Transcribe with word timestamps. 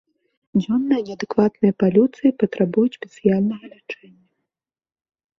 Дзённыя 0.59 1.01
неадэкватныя 1.09 1.73
палюцыі 1.83 2.31
патрабуюць 2.43 2.93
спецыяльнага 2.99 3.65
лячэння. 3.75 4.25